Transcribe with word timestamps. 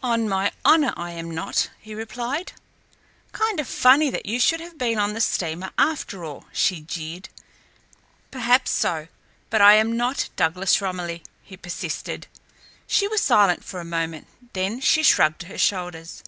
"On 0.00 0.28
my 0.28 0.52
honour 0.64 0.94
I 0.96 1.10
am 1.10 1.28
not," 1.28 1.70
he 1.80 1.92
replied. 1.92 2.52
"Kind 3.32 3.58
of 3.58 3.66
funny 3.66 4.10
that 4.10 4.24
you 4.24 4.38
should 4.38 4.60
have 4.60 4.78
been 4.78 4.96
on 4.96 5.12
the 5.12 5.20
steamer, 5.20 5.72
after 5.76 6.24
all," 6.24 6.44
she 6.52 6.82
jeered. 6.82 7.28
"Perhaps 8.30 8.70
so, 8.70 9.08
but 9.50 9.60
I 9.60 9.74
am 9.74 9.96
not 9.96 10.28
Douglas 10.36 10.80
Romilly," 10.80 11.24
he 11.42 11.56
persisted. 11.56 12.28
She 12.86 13.08
was 13.08 13.20
silent 13.22 13.64
for 13.64 13.80
a 13.80 13.84
moment, 13.84 14.28
then 14.52 14.78
she 14.78 15.02
shrugged 15.02 15.42
her 15.42 15.58
shoulders. 15.58 16.22